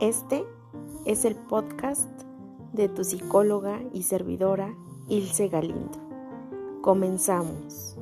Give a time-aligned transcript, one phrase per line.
[0.00, 0.44] Este
[1.06, 2.10] es el podcast
[2.74, 4.76] de tu psicóloga y servidora
[5.08, 5.98] Ilse Galindo.
[6.82, 7.96] Comenzamos.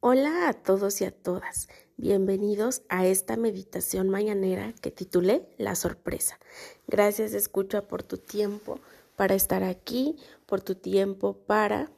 [0.00, 1.68] Hola a todos y a todas.
[1.96, 6.40] Bienvenidos a esta meditación mañanera que titulé La sorpresa.
[6.88, 8.80] Gracias, escucha, por tu tiempo
[9.14, 11.92] para estar aquí, por tu tiempo para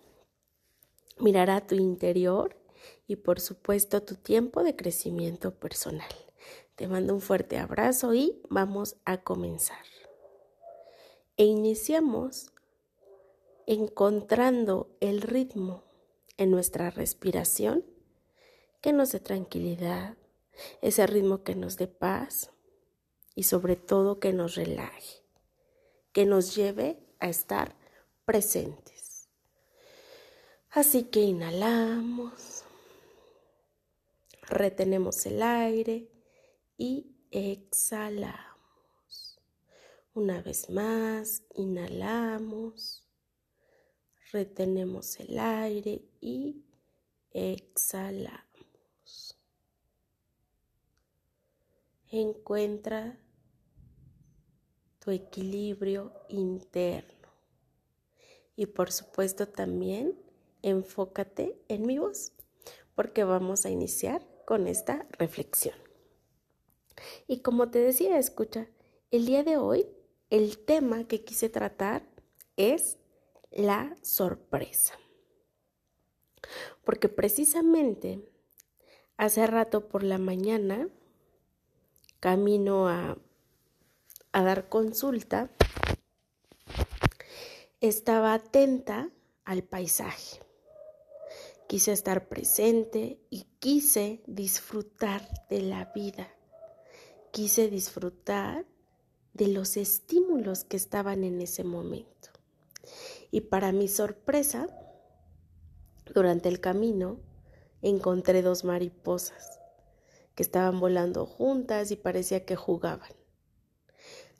[1.18, 2.59] mirar a tu interior
[3.06, 6.08] y por supuesto tu tiempo de crecimiento personal.
[6.76, 9.84] Te mando un fuerte abrazo y vamos a comenzar.
[11.36, 12.52] E iniciamos
[13.66, 15.84] encontrando el ritmo
[16.36, 17.84] en nuestra respiración
[18.80, 20.16] que nos dé tranquilidad,
[20.80, 22.50] ese ritmo que nos dé paz
[23.34, 25.22] y sobre todo que nos relaje,
[26.12, 27.76] que nos lleve a estar
[28.24, 29.28] presentes.
[30.70, 32.59] Así que inhalamos
[34.50, 36.10] retenemos el aire
[36.76, 38.40] y exhalamos.
[40.12, 43.08] Una vez más, inhalamos,
[44.32, 46.64] retenemos el aire y
[47.30, 48.44] exhalamos.
[52.08, 53.20] Encuentra
[54.98, 57.28] tu equilibrio interno
[58.56, 60.18] y por supuesto también
[60.62, 62.32] enfócate en mi voz
[63.00, 65.76] porque vamos a iniciar con esta reflexión.
[67.28, 68.66] Y como te decía, escucha,
[69.12, 69.86] el día de hoy
[70.28, 72.02] el tema que quise tratar
[72.56, 72.98] es
[73.52, 74.98] la sorpresa.
[76.82, 78.28] Porque precisamente
[79.16, 80.88] hace rato por la mañana,
[82.18, 83.18] camino a,
[84.32, 85.48] a dar consulta,
[87.80, 89.10] estaba atenta
[89.44, 90.49] al paisaje
[91.70, 96.28] quise estar presente y quise disfrutar de la vida.
[97.30, 98.66] Quise disfrutar
[99.34, 102.30] de los estímulos que estaban en ese momento.
[103.30, 104.66] Y para mi sorpresa,
[106.12, 107.20] durante el camino
[107.82, 109.60] encontré dos mariposas
[110.34, 113.12] que estaban volando juntas y parecía que jugaban.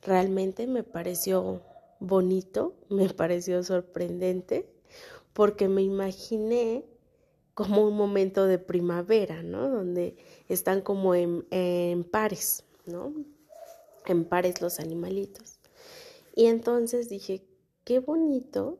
[0.02, 1.62] Realmente me pareció
[2.00, 4.68] bonito, me pareció sorprendente,
[5.32, 6.90] porque me imaginé
[7.60, 9.68] como un momento de primavera, ¿no?
[9.68, 10.16] Donde
[10.48, 11.44] están como en,
[12.10, 13.12] pares, ¿no?
[14.06, 15.58] En pares los animalitos.
[16.34, 17.44] Y entonces dije,
[17.84, 18.78] qué bonito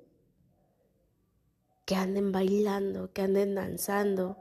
[1.85, 4.39] que anden bailando, que anden danzando,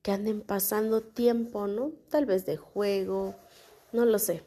[0.00, 1.92] que anden pasando tiempo, ¿no?
[2.08, 3.34] Tal vez de juego,
[3.92, 4.42] no lo sé.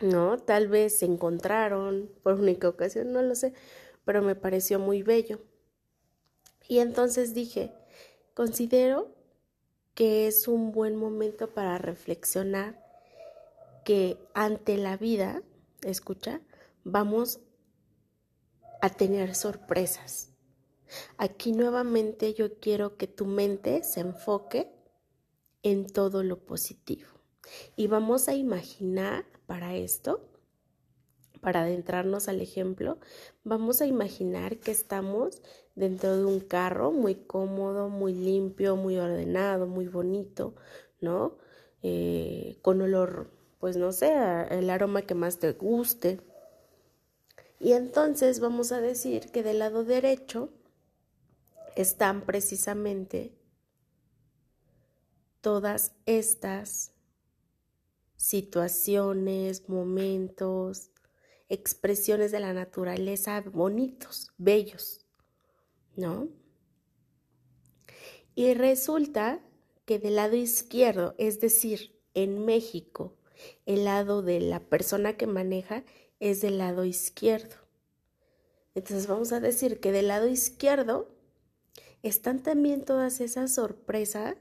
[0.00, 0.38] ¿No?
[0.38, 3.54] Tal vez se encontraron por única ocasión, no lo sé,
[4.04, 5.40] pero me pareció muy bello.
[6.68, 7.72] Y entonces dije,
[8.34, 9.14] considero
[9.94, 12.82] que es un buen momento para reflexionar
[13.84, 15.42] que ante la vida,
[15.82, 16.40] escucha,
[16.84, 17.40] vamos
[18.80, 20.30] a tener sorpresas.
[21.16, 24.72] Aquí nuevamente yo quiero que tu mente se enfoque
[25.62, 27.08] en todo lo positivo.
[27.76, 30.31] Y vamos a imaginar para esto
[31.42, 32.98] para adentrarnos al ejemplo,
[33.42, 35.42] vamos a imaginar que estamos
[35.74, 40.54] dentro de un carro muy cómodo, muy limpio, muy ordenado, muy bonito,
[41.00, 41.36] ¿no?
[41.82, 44.14] Eh, con olor, pues no sé,
[44.50, 46.20] el aroma que más te guste.
[47.58, 50.48] Y entonces vamos a decir que del lado derecho
[51.74, 53.34] están precisamente
[55.40, 56.92] todas estas
[58.16, 60.91] situaciones, momentos,
[61.52, 65.04] expresiones de la naturaleza bonitos, bellos,
[65.96, 66.28] ¿no?
[68.34, 69.38] Y resulta
[69.84, 73.18] que del lado izquierdo, es decir, en México,
[73.66, 75.84] el lado de la persona que maneja
[76.20, 77.56] es del lado izquierdo.
[78.74, 81.14] Entonces vamos a decir que del lado izquierdo
[82.02, 84.36] están también todas esas sorpresas,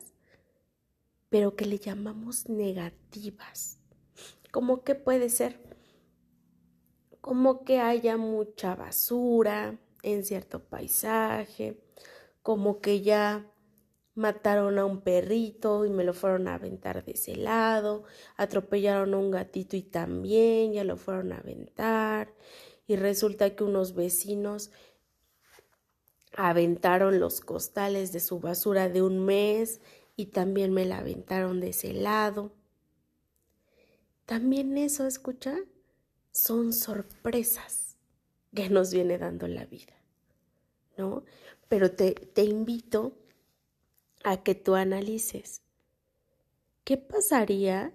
[1.28, 3.80] pero que le llamamos negativas.
[4.52, 5.71] ¿Cómo que puede ser?
[7.22, 11.80] Como que haya mucha basura en cierto paisaje,
[12.42, 13.48] como que ya
[14.16, 18.04] mataron a un perrito y me lo fueron a aventar de ese lado,
[18.36, 22.34] atropellaron a un gatito y también ya lo fueron a aventar,
[22.88, 24.72] y resulta que unos vecinos
[26.36, 29.80] aventaron los costales de su basura de un mes
[30.16, 32.52] y también me la aventaron de ese lado.
[34.26, 35.58] También eso, escucha,
[36.32, 37.98] son sorpresas
[38.54, 39.94] que nos viene dando la vida,
[40.98, 41.24] ¿no?
[41.68, 43.18] Pero te, te invito
[44.24, 45.62] a que tú analices
[46.84, 47.94] ¿qué pasaría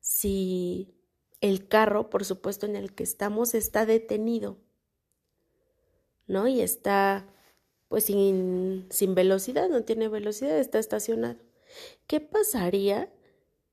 [0.00, 0.94] si
[1.40, 4.58] el carro, por supuesto, en el que estamos está detenido?
[6.26, 6.48] ¿No?
[6.48, 7.28] Y está
[7.88, 11.38] pues sin, sin velocidad, no tiene velocidad, está estacionado.
[12.06, 13.12] ¿Qué pasaría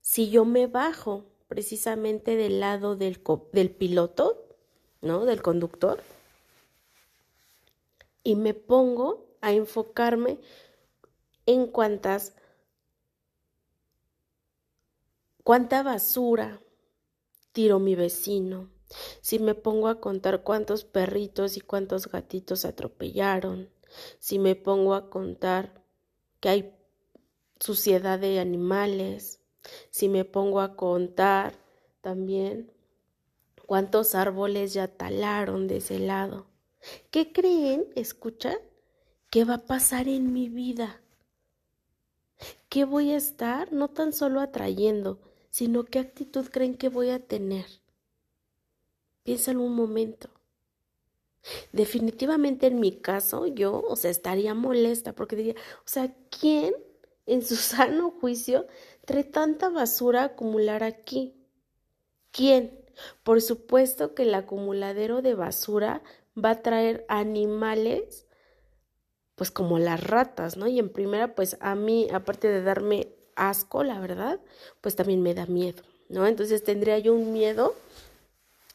[0.01, 3.21] si yo me bajo precisamente del lado del,
[3.51, 4.43] del piloto,
[5.01, 5.23] ¿no?
[5.25, 6.01] Del conductor,
[8.23, 10.39] y me pongo a enfocarme
[11.45, 12.33] en cuántas,
[15.43, 16.59] cuánta basura
[17.51, 18.71] tiró mi vecino,
[19.21, 23.69] si me pongo a contar cuántos perritos y cuántos gatitos atropellaron,
[24.17, 25.83] si me pongo a contar
[26.39, 26.75] que hay
[27.59, 29.42] suciedad de animales,
[29.89, 31.53] si me pongo a contar
[32.01, 32.71] también
[33.65, 36.47] cuántos árboles ya talaron de ese lado.
[37.11, 38.57] ¿Qué creen, escucha,
[39.29, 41.01] qué va a pasar en mi vida?
[42.69, 45.19] ¿Qué voy a estar no tan solo atrayendo,
[45.49, 47.65] sino qué actitud creen que voy a tener?
[49.23, 50.29] Piénsalo un momento.
[51.71, 56.73] Definitivamente en mi caso, yo, o sea, estaría molesta porque diría, o sea, ¿quién
[57.25, 58.67] en su sano juicio
[59.05, 61.35] trae tanta basura acumular aquí?
[62.31, 62.83] ¿Quién?
[63.23, 66.01] Por supuesto que el acumuladero de basura
[66.37, 68.27] va a traer animales,
[69.35, 70.67] pues como las ratas, ¿no?
[70.67, 74.39] Y en primera, pues a mí, aparte de darme asco, la verdad,
[74.81, 76.27] pues también me da miedo, ¿no?
[76.27, 77.75] Entonces tendría yo un miedo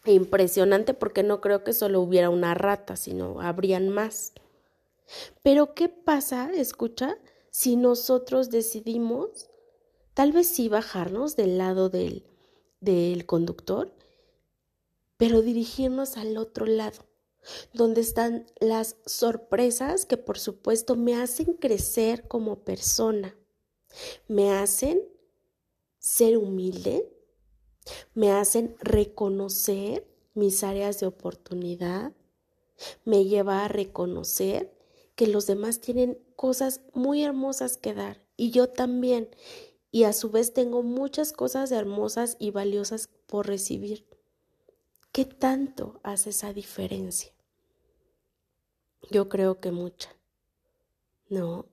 [0.04, 4.32] impresionante porque no creo que solo hubiera una rata, sino habrían más.
[5.42, 7.19] Pero ¿qué pasa, escucha,
[7.50, 9.48] si nosotros decidimos
[10.19, 12.25] tal vez sí bajarnos del lado del,
[12.81, 13.94] del conductor,
[15.17, 17.06] pero dirigirnos al otro lado,
[17.73, 23.37] donde están las sorpresas que por supuesto me hacen crecer como persona,
[24.26, 25.00] me hacen
[26.00, 27.09] ser humilde,
[28.12, 30.05] me hacen reconocer
[30.35, 32.12] mis áreas de oportunidad,
[33.05, 34.76] me lleva a reconocer
[35.14, 39.29] que los demás tienen cosas muy hermosas que dar y yo también,
[39.90, 44.06] y a su vez tengo muchas cosas hermosas y valiosas por recibir.
[45.12, 47.32] ¿Qué tanto hace esa diferencia?
[49.11, 50.14] Yo creo que mucha.
[51.29, 51.67] ¿No?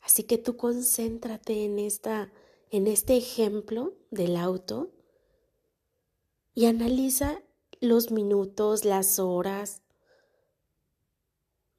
[0.00, 2.32] Así que tú concéntrate en esta
[2.70, 4.90] en este ejemplo del auto
[6.54, 7.42] y analiza
[7.80, 9.82] los minutos, las horas,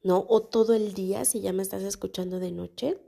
[0.02, 0.24] ¿no?
[0.28, 2.98] O todo el día si ya me estás escuchando de noche.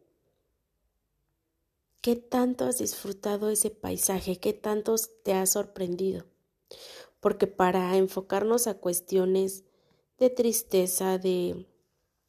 [2.03, 4.39] ¿Qué tanto has disfrutado ese paisaje?
[4.39, 6.25] ¿Qué tanto te ha sorprendido?
[7.21, 9.65] Porque para enfocarnos a cuestiones
[10.19, 11.67] de tristeza, de,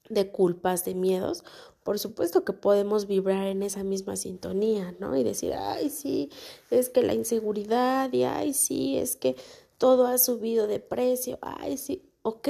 [0.09, 1.45] de culpas, de miedos,
[1.83, 5.15] por supuesto que podemos vibrar en esa misma sintonía, ¿no?
[5.15, 6.29] Y decir, ay, sí,
[6.69, 9.37] es que la inseguridad, y ay, sí, es que
[9.77, 12.49] todo ha subido de precio, ay, sí, ok,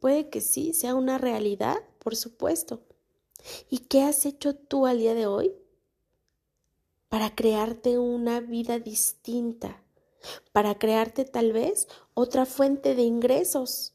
[0.00, 2.80] puede que sí, sea una realidad, por supuesto.
[3.68, 5.52] ¿Y qué has hecho tú al día de hoy
[7.12, 9.82] para crearte una vida distinta?
[10.50, 13.92] Para crearte tal vez otra fuente de ingresos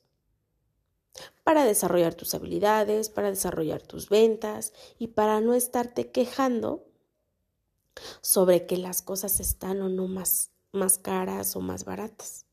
[1.44, 6.86] para desarrollar tus habilidades, para desarrollar tus ventas y para no estarte quejando
[8.22, 12.46] sobre que las cosas están o no más, más caras o más baratas.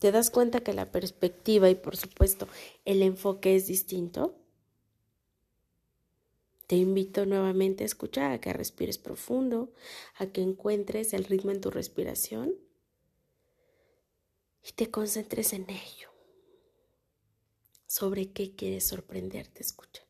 [0.00, 2.46] ¿Te das cuenta que la perspectiva y por supuesto
[2.84, 4.41] el enfoque es distinto?
[6.66, 9.72] Te invito nuevamente a escuchar, a que respires profundo,
[10.16, 12.54] a que encuentres el ritmo en tu respiración
[14.62, 16.10] y te concentres en ello.
[17.86, 20.02] Sobre qué quieres sorprenderte, escucha.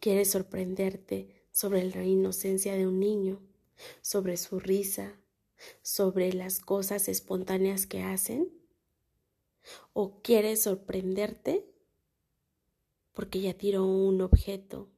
[0.00, 3.40] Quieres sorprenderte sobre la inocencia de un niño,
[4.00, 5.18] sobre su risa,
[5.82, 8.52] sobre las cosas espontáneas que hacen.
[9.92, 11.66] ¿O quieres sorprenderte
[13.18, 14.88] porque ya tiró un objeto,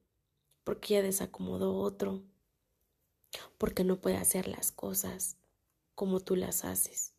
[0.71, 2.23] porque ya desacomodó otro,
[3.59, 5.37] porque no puede hacer las cosas
[5.97, 7.13] como tú las haces?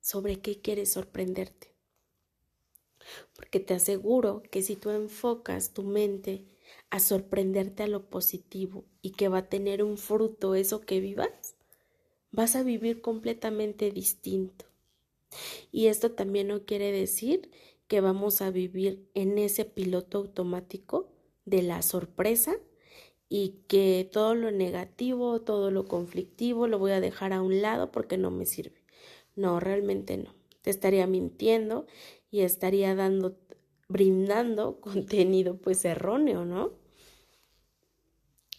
[0.00, 1.74] ¿Sobre qué quieres sorprenderte?
[3.34, 6.44] porque te aseguro que si tú enfocas tu mente
[6.90, 11.56] a sorprenderte a lo positivo y que va a tener un fruto eso que vivas,
[12.30, 14.66] vas a vivir completamente distinto.
[15.72, 17.50] Y esto también no quiere decir
[17.88, 21.11] que vamos a vivir en ese piloto automático
[21.44, 22.54] de la sorpresa
[23.28, 27.90] y que todo lo negativo, todo lo conflictivo lo voy a dejar a un lado
[27.90, 28.82] porque no me sirve.
[29.36, 30.34] No, realmente no.
[30.60, 31.86] Te estaría mintiendo
[32.30, 33.38] y estaría dando,
[33.88, 36.72] brindando contenido pues erróneo, ¿no?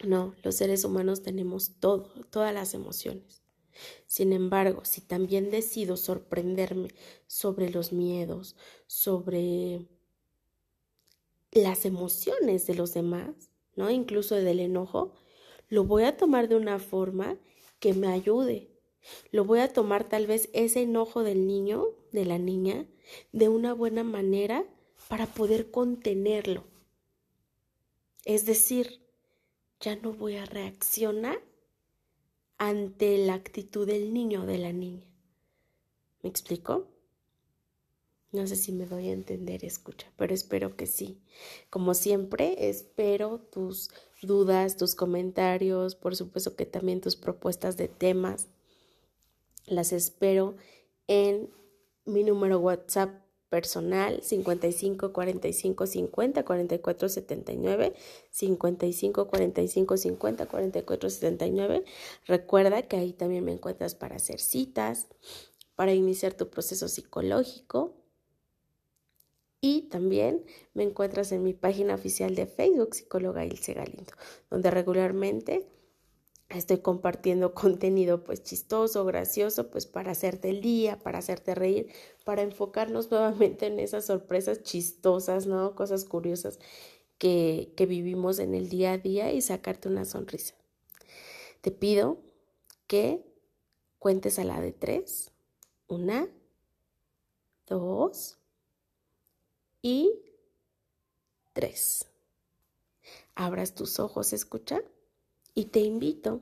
[0.04, 3.42] No, los seres humanos tenemos todo, todas las emociones.
[4.06, 6.88] Sin embargo, si también decido sorprenderme
[7.26, 9.86] sobre los miedos, sobre
[11.54, 13.30] las emociones de los demás,
[13.76, 13.90] ¿no?
[13.90, 15.12] Incluso del enojo,
[15.68, 17.38] lo voy a tomar de una forma
[17.78, 18.70] que me ayude.
[19.30, 22.86] Lo voy a tomar tal vez ese enojo del niño, de la niña,
[23.32, 24.64] de una buena manera
[25.08, 26.64] para poder contenerlo.
[28.24, 29.00] Es decir,
[29.80, 31.42] ya no voy a reaccionar
[32.56, 35.06] ante la actitud del niño o de la niña.
[36.22, 36.93] ¿Me explico?
[38.34, 41.20] No sé si me doy a entender, escucha, pero espero que sí.
[41.70, 43.90] Como siempre, espero tus
[44.22, 48.48] dudas, tus comentarios, por supuesto que también tus propuestas de temas.
[49.66, 50.56] Las espero
[51.06, 51.48] en
[52.06, 57.94] mi número WhatsApp personal 55 45 50 44 79
[58.30, 61.84] 55 45 50 44 79
[62.26, 65.06] recuerda que ahí también me encuentras para hacer citas
[65.76, 68.03] para iniciar tu proceso psicológico
[69.64, 70.44] y también
[70.74, 74.12] me encuentras en mi página oficial de Facebook psicóloga Ilse Galindo
[74.50, 75.66] donde regularmente
[76.50, 81.90] estoy compartiendo contenido pues chistoso, gracioso, pues para hacerte el día, para hacerte reír,
[82.26, 85.74] para enfocarnos nuevamente en esas sorpresas chistosas, ¿no?
[85.74, 86.58] Cosas curiosas
[87.16, 90.54] que, que vivimos en el día a día y sacarte una sonrisa.
[91.62, 92.18] Te pido
[92.86, 93.24] que
[93.98, 95.30] cuentes a la de tres.
[95.88, 96.28] Una,
[97.66, 98.43] dos
[99.84, 100.18] y
[101.52, 102.06] tres.
[103.34, 104.80] Abras tus ojos, escucha.
[105.54, 106.40] Y te invito,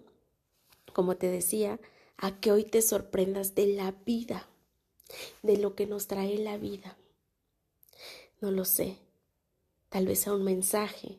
[0.92, 1.80] como te decía,
[2.16, 4.48] a que hoy te sorprendas de la vida,
[5.42, 6.96] de lo que nos trae la vida.
[8.40, 8.98] No lo sé.
[9.88, 11.18] Tal vez sea un mensaje.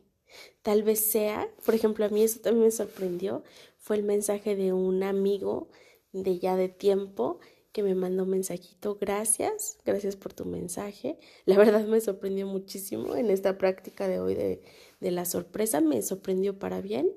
[0.62, 3.44] Tal vez sea, por ejemplo, a mí eso también me sorprendió,
[3.76, 5.68] fue el mensaje de un amigo
[6.12, 7.38] de ya de tiempo
[7.74, 8.96] que me mandó un mensajito.
[8.98, 11.18] Gracias, gracias por tu mensaje.
[11.44, 14.62] La verdad me sorprendió muchísimo en esta práctica de hoy de,
[15.00, 17.12] de la sorpresa, me sorprendió para bien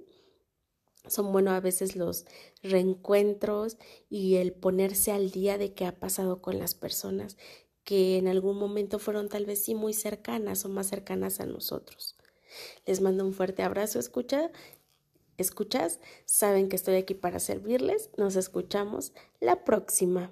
[1.09, 2.25] son buenos a veces los
[2.61, 3.77] reencuentros
[4.09, 7.37] y el ponerse al día de qué ha pasado con las personas
[7.83, 12.17] que en algún momento fueron tal vez sí muy cercanas o más cercanas a nosotros.
[12.85, 14.51] Les mando un fuerte abrazo, escucha,
[15.37, 20.31] escuchas, saben que estoy aquí para servirles, nos escuchamos la próxima.